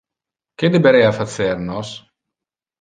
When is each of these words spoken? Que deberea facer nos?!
Que 0.57 0.67
deberea 0.75 1.11
facer 1.19 1.55
nos?! 1.69 1.89